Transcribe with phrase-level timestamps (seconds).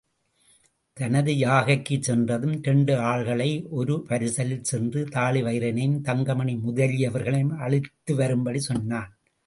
[0.93, 3.67] தனது ஜாகைக்குச் சென்றதும் இரண்டு ஆள்களை
[3.69, 9.11] ஒரு பரிசலில் சென்று தாழிவயிறனையும் தங்கமணி முதலியவர்களையும் அழைத்து வரும்படி சொன்னான்.